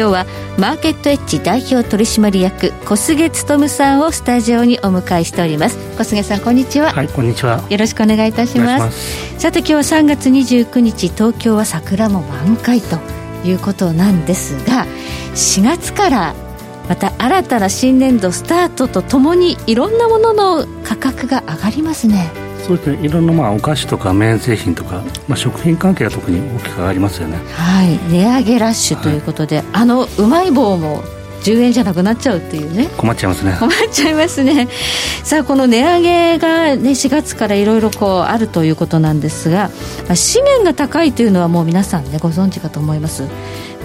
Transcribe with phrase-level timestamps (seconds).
[0.00, 0.26] 今日は
[0.58, 5.76] マーケットエッジ代表取締役小菅勉さんをスタジオにお迎えしております。
[5.98, 6.90] 小菅さんこんにちは。
[6.90, 7.62] はいこんにちは。
[7.68, 9.38] よろしくお願いいたします。
[9.38, 12.98] さて今日は3月29日東京は桜も満開と
[13.44, 14.86] いうことなんですが
[15.34, 16.34] 4月から
[16.88, 22.30] また新たな新年度スタートとともにいろんなものの価格が上がりますね
[22.60, 23.06] そうですね。
[23.06, 27.38] いろんなまあお菓子とか麺製品とか、まあ、食品関係が特に大きく上がりますよね。
[27.54, 27.98] はい。
[28.12, 31.02] 値上げラッシュということで、はい、あのうまい棒も
[31.42, 32.88] 10円じゃなくなっちゃうっていうね。
[32.96, 33.56] 困っちゃいますね。
[33.58, 34.68] 困っちゃいますね。
[35.24, 39.70] さあこの値上げが、ね、4月からいろいろこうあるということなんですが、
[40.06, 43.24] まあ、資源が高いというのはもう皆さんねご存知かと思います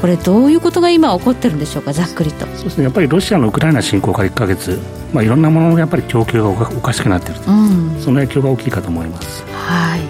[0.05, 2.45] これどういうことが今起こってるんでしょうかざっくりと。
[2.45, 2.83] そうですね。
[2.83, 4.79] やっぱりロシアのウクライナ侵攻から1か月、
[5.11, 9.43] まあ、いろんなもののやっぱり供給がおかしくなっていると、うん、その影響が大きいかと思います。
[9.45, 10.01] はい。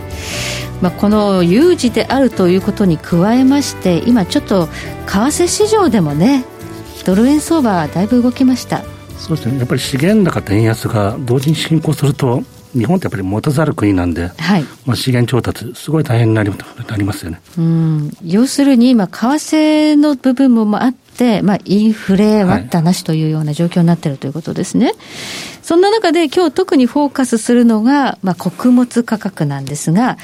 [0.82, 4.74] まあ、この有事であるということに加えまして今ちょっと為
[5.08, 6.44] 替市場でもね
[7.06, 8.84] ドル円相場だいぶ動きました。
[9.18, 9.60] そうですね。
[9.60, 12.44] やっぱり資源高と円安が同時に進行すると
[12.76, 14.66] 日本ってやっぱり持たざる国なんで、はい。
[14.86, 16.52] まあ、資源調達、すごい大変になり
[16.88, 17.42] なりますよね。
[17.58, 18.12] うん。
[18.24, 24.88] 要するに、今、為替の部分もあって、まあ、インフレ割ったなしというような状況になっているということですね。
[24.88, 24.96] はい、
[25.64, 30.18] そんな中で、今日特にフォーカスするのが、まあ、穀物価格なんですが、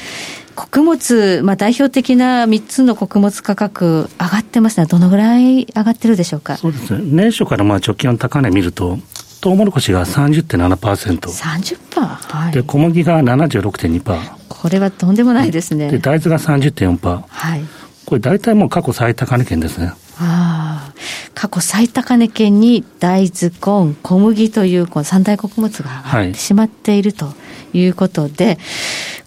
[0.53, 6.58] 穀物、まあ、代表的な3つの穀物価格、上がってますね、どのぐらい上がってるでしょうか？
[6.58, 8.99] そうですね、年初からまあ直近の高値見ると、
[9.42, 11.20] トウモロコシが30.7%。
[11.20, 12.00] 30%?
[12.00, 12.53] はい。
[12.53, 14.42] で、小麦が76.2%。
[14.48, 15.89] これはとんでもないですね。
[15.89, 17.23] で、大豆が30.4%。
[17.28, 17.61] はい。
[18.06, 19.94] これ大体もう過去最高値圏ですね。
[20.20, 20.93] ああ。
[21.33, 27.33] 過去最高値圏に大豆、コーン、小麦というこの三大穀物が上がってしまっていると
[27.73, 28.58] いうことで、はい、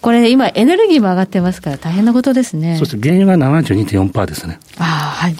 [0.00, 2.76] これ今エネルギーも上がってますから大変なことですね。
[2.76, 3.00] そうです。
[3.00, 4.60] 原油が72.4%ですね。
[4.78, 4.86] ああ、
[5.24, 5.36] はい。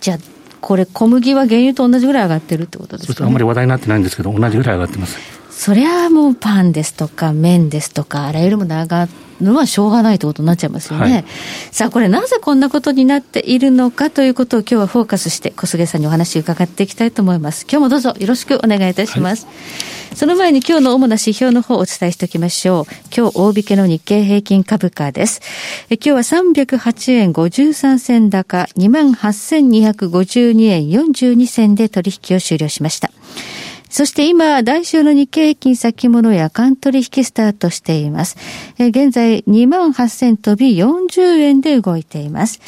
[0.00, 0.18] じゃあ、
[0.60, 5.16] これ、小麦は原油と同じぐらい上がってるってことですか、ね、あんまり話題になってないんですけど、同じぐらい上がってます。
[5.56, 11.12] そりゃもうパンですとか麺ですとか、あらゆるもの上がるのはしょうがないということになっちゃいますよね。
[11.12, 11.24] はい、
[11.72, 17.64] さあ、これなぜこんなことになっているのかということを今日はフォーカスして小菅さんにお話を伺っていきたいと思います。
[17.64, 19.46] 今日もどうぞよろしくお願いいたします。
[19.46, 19.52] は
[20.12, 22.84] い、その前に今日の主な指標の方をお伝えしておきましょう。
[23.16, 25.40] 今日大引けの日経平均株価です。
[25.88, 33.10] え今日は308円53銭高、28,252円42銭で取引を終了しました。
[33.96, 38.36] そして今、来週の日経平均先物夜間取引スタートしています。
[38.78, 42.60] え現在、2万8000飛び40円で動いています。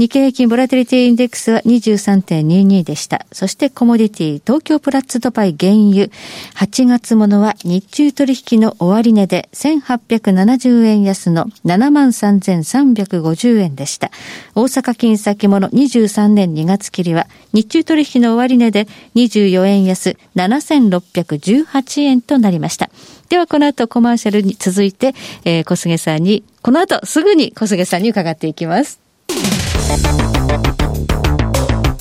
[0.00, 3.26] 日経平均ボラティリティインデックスは23.22でした。
[3.32, 6.06] そしてコモディティ、東京プラッツドバイ原油、
[6.54, 14.10] 8月ものは日中取引の終値で1870円安の73,350円でした。
[14.54, 22.88] 大阪金先物23年2月切りは日中取引の終値で24円安7618円となりました。
[23.28, 28.98] ではこの後コマーシャルに続いて、えー、小菅さんに、この後すぐに小菅さんに伺っていきます。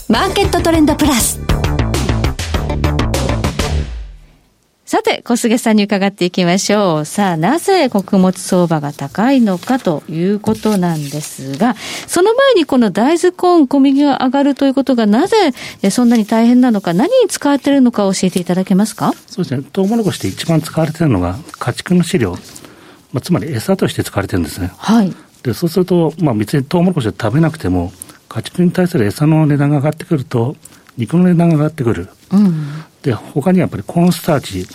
[0.08, 1.40] マーケットトレンドプラス。
[4.86, 7.06] さて、小菅さんに伺っていきましょう。
[7.06, 11.76] さあ、なぜ穀物相場が高いのかということなんですが、
[12.08, 15.54] その前にこの大豆コーン、小麦が上がるということがなぜ
[15.92, 19.14] そんなに大変なのか、何に使われているのか教えていただけますか？
[19.28, 19.64] そうですね。
[19.72, 24.72] トウモロコシで一番使われているのが家畜の飼料、まあ、つまり餌として使われてるんですね。
[24.76, 25.14] はい。
[25.44, 27.92] で、そうすると、まあ別にトウモロコシを食べなくても、
[28.28, 30.56] 家畜に対する餌の値段が上がってくると、
[30.98, 32.10] 肉の値段が上がってくる。
[32.32, 34.68] うん、で、他にはやっぱりコーンスターチ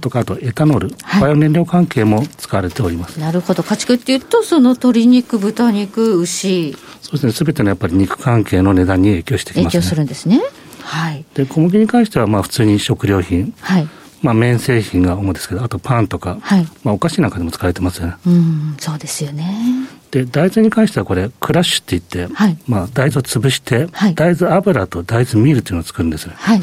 [0.00, 3.18] とか、あとエタノール、はい、バイオ燃料関係も使われております。
[3.18, 3.62] なるほど。
[3.62, 6.76] 家畜っていうと、その鶏肉、豚肉、牛。
[7.00, 7.32] そうですね。
[7.32, 10.40] すべてのやっぱり肉関係の値段に影響してきます、ね、影響するんですね。
[10.82, 11.24] はい。
[11.34, 13.54] で、小麦に関しては、まあ普通に食料品。
[13.60, 13.88] はい。
[14.22, 18.14] まあ、麺製品が主ですけど、あとパンとか、はい、まあ、お菓子なんかでも使われてますよね。
[18.26, 19.79] うん、そうですよね。
[20.10, 26.32] で、大豆に関してはこれ、クラッシュって言って、はい、まあ、大豆を潰して、はい、大豆油と大豆ミールっていうのを作るんですよ。
[26.34, 26.62] はい、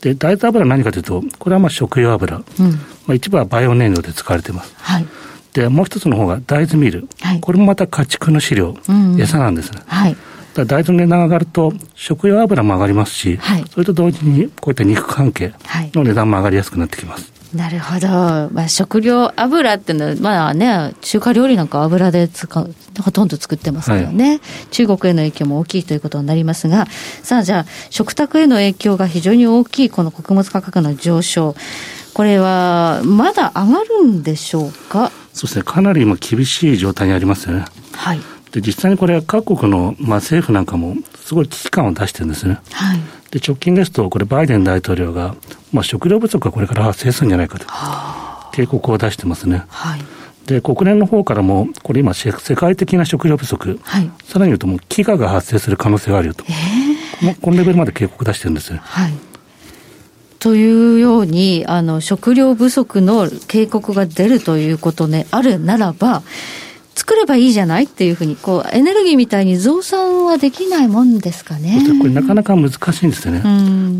[0.00, 2.38] で、大豆油は何かというと、これはまあ食用油。
[2.38, 2.78] うん、ま
[3.08, 4.74] あ、一部はバイオ燃料で使われています。
[4.78, 5.06] はい、
[5.52, 7.08] で、もう一つの方が大豆ミール。
[7.20, 9.82] はい、これもまた家畜の飼料、うんうん、餌なんですね。
[9.86, 10.16] はい
[10.64, 15.52] 大豆の値段が上がると、食用油も上がりますし、はい、それと同時にこういった肉関係
[15.92, 17.35] の値段も上がりやすくなってきます。
[17.54, 24.40] なるほど、まあ、食料油っていうのは、まあね、中華料理なんか油で使う、ほとんど作ってますからね、はい、
[24.70, 26.86] 中国への影響も大きいということになりますが、
[27.22, 31.54] さあ、じゃあ、食卓への影響が非常に大きい、この穀物価格の上昇、
[32.14, 35.12] これはまだ上がるんでしょうか？
[35.32, 37.64] そうですね、かなり今、厳しい状態にありますよね。
[37.92, 38.20] はい。
[38.52, 42.58] で実際にこれ、各国の、まあ、政府なんかも、すごい危機感を出してるんですね。
[42.72, 43.00] はい、
[43.30, 45.34] で直近ですと、これ、バイデン大統領が、
[45.72, 47.66] まあ、食料不足がこれから発生するんじゃないかと、
[48.52, 49.64] 警告を出してますね。
[49.68, 50.00] はい、
[50.46, 56.44] で国連の方からも、これ今、世界的な食料不足、はい、さらに言うと、もう飢餓が発生する可能性があるよと、
[57.22, 58.74] えー、このレベルまで警告出してるんです。
[58.74, 59.12] はい。
[60.38, 66.22] というようにあの食料不足の警告が出るということであるならば
[66.96, 71.82] 作ればいいじゃないっていうふうに、こう、エネルギーみたいに増産はできないもんですかね。
[72.00, 73.42] これなかなか難しいんですよね。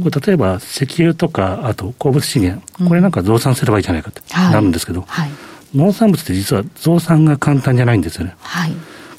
[0.02, 5.30] これ例えば、石油とか、あと鉱物資源、これなんか増産すればいいじゃないかってなるんですけど、はい、
[5.74, 8.34] 農産物って実は増産が簡単じゃないんですよね。
[8.40, 8.72] はい、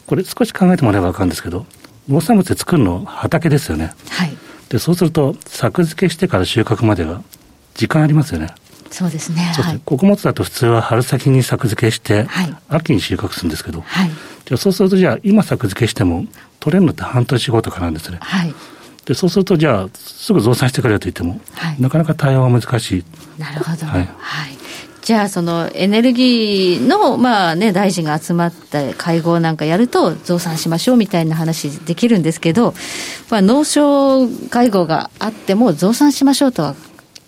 [0.07, 1.68] これ少し考えてもらえば分かるんですけど、
[2.09, 3.91] 農産物で作るの畑ですよね。
[4.09, 4.35] はい、
[4.69, 7.21] で、そうすると、作付けしてから収穫までは
[7.75, 8.47] 時間ありますよね。
[8.92, 9.42] そうですね。
[9.42, 14.12] はい、穀物だと普通は春先に作付けして、はい、秋に収穫するんですけど、はい、
[14.45, 16.25] じゃそうするとじゃあ今作付けしても
[16.60, 18.18] 取れるのって半年後とかなんですね。
[18.22, 18.54] はい、
[19.06, 23.04] でそうするとじゃあすぐ増産してくれと言っても、はい、なかなか対応は難しい。
[23.39, 23.86] なるほど。
[23.86, 24.57] はい、はい。
[25.07, 32.74] じゃあ、そのエネルギーの、まあね、大臣が集まった会合なんかやると、増産しましょうみたいな話できるんですけど、
[33.30, 36.75] まあ、農省会合があっても、増産しましょうとは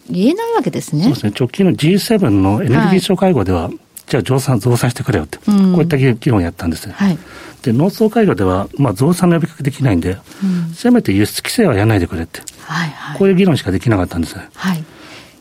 [0.10, 1.04] 言えないわけですね。
[1.04, 1.34] そうですね。
[1.40, 6.90] 直近の G7 のエネルギー省会合では、はい、じゃあ増産、増産してくれよって、うん、こういった議論をやったんです。
[6.90, 7.18] はい、
[7.62, 14.36] で、農総会合では、まあ、増産の呼びかけできないんで、うん、せめて輸出規制はやらないでくれって、はいはい、こういう議論しかできなかったんです。
[14.38, 14.84] はい、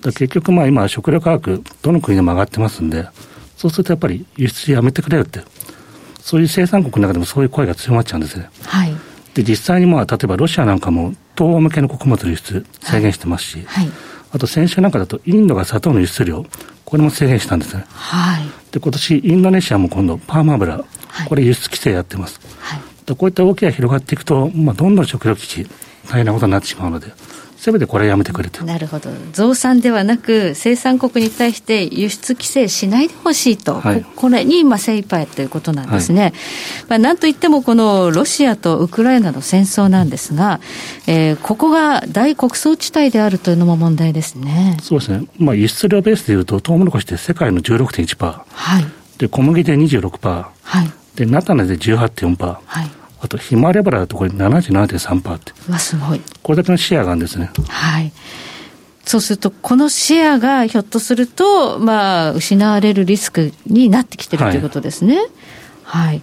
[0.03, 3.09] 結局、まあ、今、食料価格、どの国でも上がってますんで、
[3.56, 5.41] そうするとやっぱり輸出やめてくれよって、
[6.21, 8.50] そういう生産国の中でもそういう声が強まっちゃうんですね。
[8.64, 8.94] はい、
[9.35, 13.93] で、実際にまあ、例えばロシアなんかも、東欧向けの穀物輸出制限してますし、はい、はい
[14.32, 16.44] あと先週なんかだとインドが砂糖の輸出量、
[16.84, 17.84] これも制限したんですね。
[17.88, 18.44] はい。
[18.70, 20.84] で、今年インドネシアも今度パーマ油、
[21.28, 22.40] これ輸出規制やってます。
[22.60, 22.80] はい。
[23.14, 25.70] こういった動きが広がっていくと、まあ、どんどん食料危機、
[26.08, 27.06] 大変なことになってしまうので、
[27.58, 28.64] せめてこれやめてくれと。
[28.64, 29.10] なるほど。
[29.32, 36.22] 増産ではなく、生産国に対して輸出規制しないでほしいと、はい、これに今精一杯ということなんですね。
[36.22, 36.32] はい、
[36.88, 40.60] まあ、なんといってもこのロシアとウクライナの戦争なんですが、
[41.08, 44.76] えー、ここが大穀倉地帯であるというのも問題ですね。
[44.81, 45.26] そうですね。
[45.38, 48.43] まあ、輸出量ベースでいうと、トウモロコシって世界の16.1%。
[48.49, 48.84] はい。
[49.19, 50.46] で、小麦で26%。
[50.62, 50.93] はい。
[51.16, 52.58] で、菜種で18.4%。
[52.64, 52.98] はい。
[53.20, 55.53] あと、ひまわり油だとこれ77.3%って。
[55.70, 56.20] わ、すごい。
[56.43, 57.50] これだけのシェアがあるんですね。
[57.69, 58.12] はい。
[59.05, 65.17] そうすると、このシェアがひょっとすると、まあ、失われるリスクになってきてるということですね。
[65.85, 66.23] はい、はい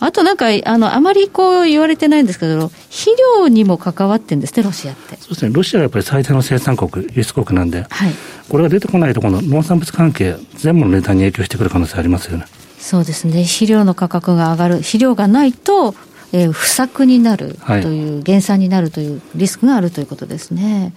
[0.00, 5.16] あとなんか、あの、あまりこう言われてないんですけど、肥料にも関わってんですね、ロシアって。
[5.18, 8.14] そうですね、ロシアがやっぱり最大の生産国、輸出国なんで、はい、
[8.48, 12.46] これが出てこないと、この農産物関係、全部の値段に影響してくる可能性ありますよね。
[12.78, 15.94] そうですね、肥料の価格が上がる、肥料がないと、
[16.32, 20.92] えー、不作になるという、減産になるというリスクがあるということですね。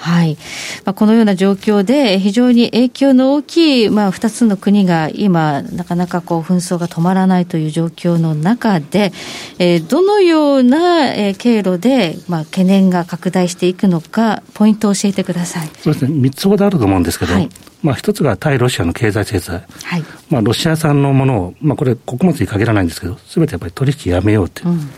[0.00, 0.38] はい。
[0.86, 9.12] まあ、このような状況で非常に影響の大きい、まあ、2つの国が今、なかなかこう、紛争が止まらないという状況の中で、
[9.58, 15.70] えー、どのような、えー、経路で、まあ、懸念が拡大していくのか、ポイントを教えてください。
[15.78, 16.14] そうですね。
[16.14, 17.50] 3つほどあると思うんですけど、はい、
[17.82, 19.62] まあ、一つが対ロシアの経済制裁。
[19.84, 20.04] はい。
[20.30, 24.62] まあ、ロシア産のものを、まあ、これ、穀物に限らないんですけど、すべてやっぱり取引やめようって。
[24.62, 24.90] うん、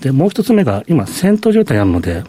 [0.00, 2.24] で、もう一つ目が、今、戦闘状態にあるので、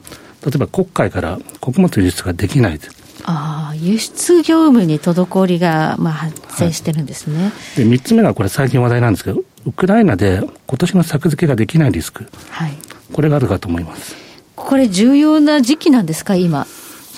[0.45, 2.79] 例えば黒海から穀物輸出ができない
[3.25, 12.73] ああ、輸出業務に滞りが、まあ、発生してるんですね、はい、で3つ目がこれ、最近話題なんですけど、ウクライナで今年の作付けができないリスク、はい、
[13.11, 14.15] これがあるかと思います。
[14.55, 16.65] これ、重要な時期なんですか、今？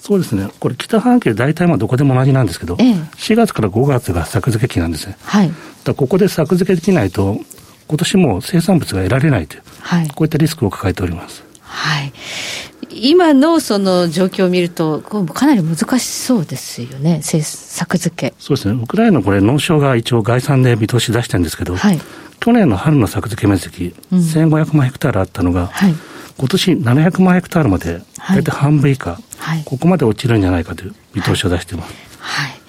[0.01, 5.15] そうですね、これ、北半球、大体まあどこでも同じなんですけど、ええ、4月から5月が作付け期なんですね。
[5.23, 5.51] はい、
[5.83, 7.39] だここで作付けできないと、
[7.87, 11.43] 今年も生産物が得られないという、はい、こういったリスクを抱えております。
[11.61, 12.11] はい
[12.93, 18.33] 今のその状況を見ると、かなり難しそうですよね、政策付け。
[18.39, 21.99] そうですね、ウクライナこれ、農省が一応、概算で見通し出してるんですけど、はい、
[22.39, 25.95] 去年の春の作付け面積、うん、1500万ヘクタールあったのが、はい、
[26.37, 31.93] 今年700万ヘクタールまで、大体半分以下、はい、ここまで落ちるんじゃないかという見通しを出しています。
[32.19, 32.59] はい、はい、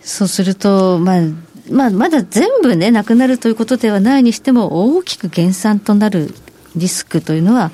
[0.00, 1.22] そうすると、まあ、
[1.70, 6.34] まあ、まだ全部ね、なくなるということではないにしても、大きく減産となる
[6.76, 7.70] リスクというのは、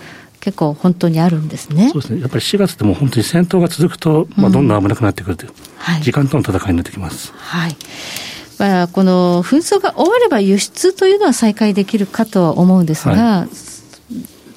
[0.46, 1.90] 結構本当にあるんですね。
[1.90, 2.20] そうですね。
[2.20, 7.32] やっぱり4月でも本当に戦闘が続くと、まあ、どんどん危なくなってくるという、うんはい、時間との戦いになってきます。
[7.36, 7.76] はい。
[8.60, 13.48] まあ、この紛争が終われば輸出というのは再開できるかとは思うんですが、はい、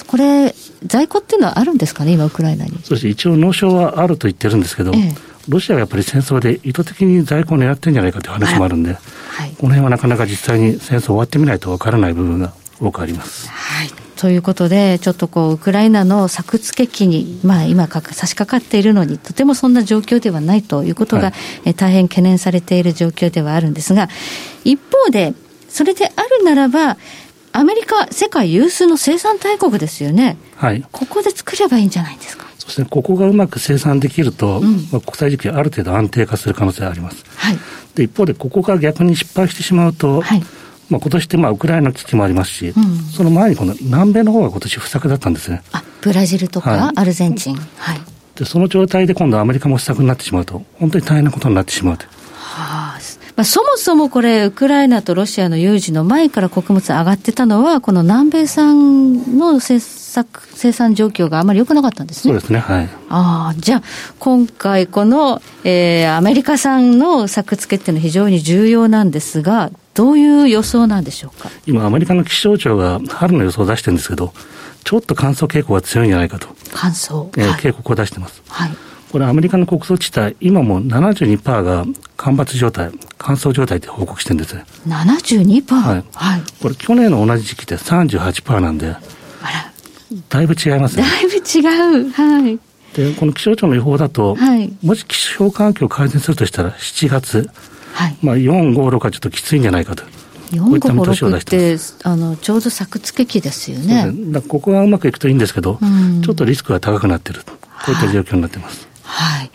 [0.06, 0.54] これ、
[0.86, 2.72] 在庫っていうのはあるんですかね、今、ウクライナに？
[2.84, 5.16] そうです一応、納商はあると言ってるんですけど、ええ、
[5.48, 13.50] ロシアがやっぱり戦争で意図的に在庫を狙ってるんじゃないかという話もあるんで、はい、この辺はなかなか実際に戦争終わってみないとわからない部分が多くあります。
[13.50, 13.90] はい
[14.20, 21.34] ということで、ちょっとこう、ウクライナの作付け期に、まあ今差し掛かっているのに、とてもそんな状況ではないということが、はい、
[21.70, 24.10] え大変懸念されている状況ではあるんですが、
[24.66, 25.34] 一方で、
[25.70, 26.98] それであるならば、
[27.54, 30.38] アメリカ、世界有数の生産大国ですよね。
[30.58, 30.84] はい。
[30.92, 32.46] ここで作ればいいんじゃないですか？
[32.58, 32.88] そうですね。
[32.90, 37.24] ここがうまく生産できると、うん、まあ、国際需給ある程度安定化する可能性があります。
[37.38, 37.58] はい。
[37.96, 40.44] で、一方で、ここが逆に失敗してしまうと、はい。
[40.90, 45.62] まあ、今年ってまあウクライナ危機もありますし、うん、その前にこの南米の方が今年不作だったんですね。
[45.72, 47.56] あブラジルとか、はい、アルゼンチン。
[47.56, 48.02] はい、
[48.36, 52.06] でその状態で今度アメリカも不作になってしまうと、本当に大変なことになってしまうと。
[52.34, 53.00] はあ
[53.40, 62.34] まあ、そもそもこれ、ウクライナとロシアの有事の前から穀物上がってたのは、この南米産の生作生産状況があまり良くなかったんですね。
[62.34, 62.60] そうですね。
[62.60, 62.90] はい。
[63.08, 63.84] ああ、じゃあ、
[64.20, 71.50] 今回この、えー、アメリカ産の作付けっていうのは非常に重要なんですが、どういう予想なんでしょうか？
[71.66, 74.32] 今、アメリカの気象庁が春の予想を出してるんですけど、
[74.86, 76.48] ちょっと乾燥傾向が強いんじゃないかと。
[76.72, 78.42] 乾燥、えー、警告を出してます。
[78.48, 78.72] はい。
[79.12, 81.84] これアメリカの国葬地帯、今も72%が
[82.16, 84.56] 干ばつ状態、乾燥状態って報告してるんです。
[84.88, 85.76] 72%?
[85.76, 86.04] はい。
[86.14, 86.42] はい。
[86.62, 89.02] これ去年の同じ時期で38%なんで、あら。
[90.30, 91.04] だいぶ違いますね。
[91.04, 92.12] だいぶ違う。
[92.12, 92.60] はい。
[92.96, 97.50] で、この気象庁の予報だと、はい、もし気象環境を改善するとしたら7月、
[98.00, 100.04] はい、まあ4、5、6はちょっときついんじゃないかと。
[100.52, 104.10] 4、5、6ってあのちょうど作付け期ですよね。
[104.32, 107.52] だここがうまくいくといいんですけど、うん、ちょっとリスクが高くなってると。
[107.86, 108.88] こういった状況になってます。
[109.04, 109.52] はい。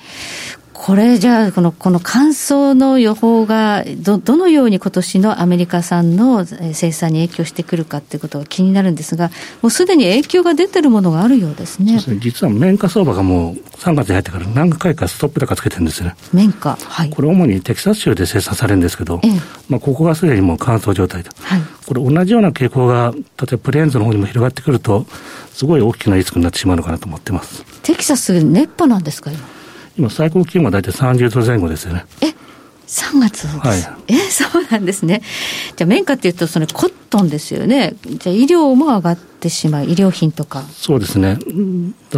[0.85, 9.31] これじゃあ、この、この乾燥の予報が、ど、どのように今年のアメリカ産の生産に影響してくるかっていうことが気になるんですが、
[9.63, 11.99] もうすでに影響が出てるものがあるようですね。
[12.01, 16.17] すね実は綿花相場がもう3月に入ってから何回かストップ高つけてるんですね。
[16.35, 16.77] 綿花。
[16.77, 17.09] はい。
[17.09, 19.31] これ主にテキサス州で生産されるんですけど、ええ、
[19.71, 21.31] まあここがすでにもう乾燥状態と。
[21.41, 21.63] はい。
[21.87, 25.07] これ同じような傾向が、例えばプレーンズの方にも広がってくると、
[25.55, 27.65] すごい大きなリスクになってしまうのかなと思ってます。
[27.83, 29.54] テキサス熱波なんですか今？
[29.97, 32.05] 今、最高気温は大体30度前後ですよね。
[32.21, 32.35] え
[32.87, 35.23] 3月はい、え そうなんですね。
[35.77, 37.95] じゃあ、綿花っていうと、そのコットンですよね。
[38.05, 40.63] じゃあ、医療も上がってしまう、医療品とか。
[40.73, 41.39] そうですね。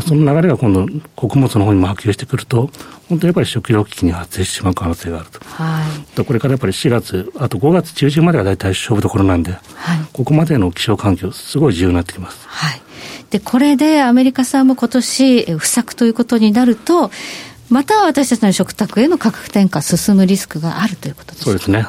[0.06, 2.70] その流れが今度、穀物の方にも波及してくると、
[3.08, 5.40] 本当にやっぱり食料危機に発生してしまう可能性があると。
[5.44, 5.82] は
[6.18, 6.24] い。
[6.24, 12.38] これからやっぱり4月、あと5月中旬までは大体勝負どころなんで、はい、ここまでの気象環境、すごい重要になってきます。
[12.46, 12.82] はい。
[13.30, 17.10] で、これでアメリカ産も今年不作ということになると、
[17.68, 21.86] また私たちの食卓への価格転嫁進むリスクがあるということですそうですね。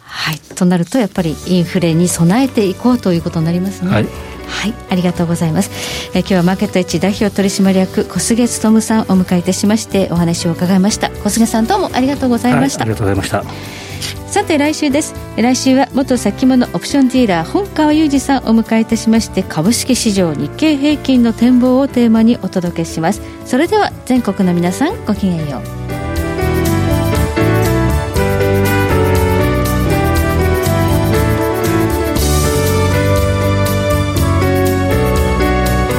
[0.00, 3.90] はい、となるとやっぱりインフレに備えていこうということになりますね。
[3.90, 4.06] はい
[4.48, 5.70] はい、ありがとうございます。
[6.14, 11.10] え今日はマーケットエッジ代表取締役小菅勉さんをお迎えいたしましてお話を伺いました。
[11.10, 12.84] 小菅さんどうもありがとうございました。
[12.84, 13.87] はい、ありがとうございました。
[14.26, 15.14] さて来週です。
[15.36, 23.20] 来週は元先物オプションディーラー本川裕二さんをお迎えいたしまして株式市場日経平均の展望をテーマにお届けします。
[23.46, 25.62] それでは全国の皆さんごきげんよう。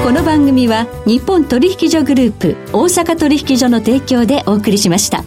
[0.03, 5.23] この番組は日本取引所グループ大阪取引所の提供でお送りしました。